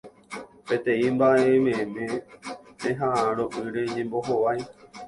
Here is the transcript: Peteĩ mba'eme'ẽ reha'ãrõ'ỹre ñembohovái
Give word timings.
Peteĩ 0.67 1.05
mba'eme'ẽ 1.15 2.07
reha'ãrõ'ỹre 2.83 3.83
ñembohovái 3.95 4.59